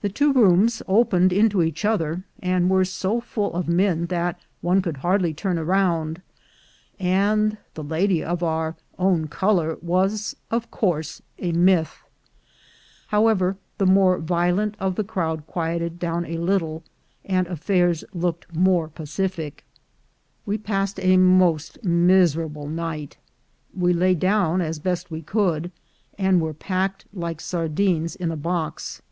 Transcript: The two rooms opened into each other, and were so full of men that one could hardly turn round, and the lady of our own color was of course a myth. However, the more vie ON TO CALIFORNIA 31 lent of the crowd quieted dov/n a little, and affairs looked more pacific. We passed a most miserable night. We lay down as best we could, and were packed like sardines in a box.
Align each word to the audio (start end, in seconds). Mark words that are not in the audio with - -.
The 0.00 0.08
two 0.08 0.32
rooms 0.32 0.80
opened 0.88 1.30
into 1.30 1.62
each 1.62 1.84
other, 1.84 2.24
and 2.42 2.70
were 2.70 2.86
so 2.86 3.20
full 3.20 3.52
of 3.52 3.68
men 3.68 4.06
that 4.06 4.40
one 4.62 4.80
could 4.80 4.96
hardly 4.96 5.34
turn 5.34 5.58
round, 5.60 6.22
and 6.98 7.58
the 7.74 7.84
lady 7.84 8.24
of 8.24 8.42
our 8.42 8.76
own 8.98 9.26
color 9.26 9.76
was 9.82 10.34
of 10.50 10.70
course 10.70 11.20
a 11.38 11.52
myth. 11.52 11.94
However, 13.08 13.58
the 13.76 13.84
more 13.84 14.16
vie 14.16 14.18
ON 14.18 14.22
TO 14.22 14.28
CALIFORNIA 14.28 14.56
31 14.70 14.70
lent 14.70 14.76
of 14.90 14.94
the 14.96 15.04
crowd 15.04 15.46
quieted 15.46 15.98
dov/n 15.98 16.24
a 16.24 16.38
little, 16.38 16.82
and 17.26 17.46
affairs 17.46 18.02
looked 18.14 18.50
more 18.56 18.88
pacific. 18.88 19.66
We 20.46 20.56
passed 20.56 20.98
a 21.00 21.18
most 21.18 21.84
miserable 21.84 22.66
night. 22.68 23.18
We 23.76 23.92
lay 23.92 24.14
down 24.14 24.62
as 24.62 24.78
best 24.78 25.10
we 25.10 25.20
could, 25.20 25.70
and 26.18 26.40
were 26.40 26.54
packed 26.54 27.04
like 27.12 27.42
sardines 27.42 28.16
in 28.16 28.32
a 28.32 28.36
box. 28.38 29.02